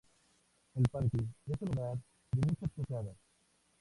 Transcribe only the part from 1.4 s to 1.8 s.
es el